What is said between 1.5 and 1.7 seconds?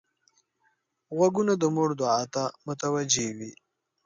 د